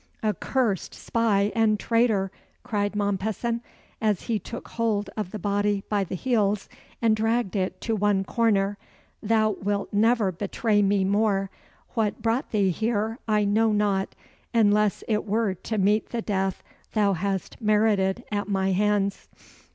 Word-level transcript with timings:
"Accursed 0.23 0.95
spy 0.95 1.51
and 1.53 1.79
traitor," 1.79 2.31
cried 2.63 2.95
Mompesson, 2.95 3.61
as 4.01 4.21
he 4.23 4.39
took 4.39 4.69
hold 4.69 5.11
of 5.15 5.29
the 5.29 5.37
body 5.37 5.83
by 5.89 6.03
the 6.03 6.15
heels 6.15 6.67
and 7.03 7.15
dragged 7.15 7.55
it 7.55 7.79
to 7.81 7.95
one 7.95 8.23
corner 8.23 8.79
"thou 9.21 9.51
wilt 9.51 9.93
never 9.93 10.31
betray 10.31 10.81
me 10.81 11.03
more. 11.03 11.51
What 11.91 12.19
brought 12.19 12.49
thee 12.49 12.71
here 12.71 13.19
I 13.27 13.45
know 13.45 13.71
not, 13.71 14.15
unless 14.55 15.03
it 15.07 15.27
were 15.27 15.53
to 15.53 15.77
meet 15.77 16.09
the 16.09 16.23
death 16.23 16.63
thou 16.93 17.13
hast 17.13 17.61
merited 17.61 18.23
at 18.31 18.49
my 18.49 18.71
hands. 18.71 19.29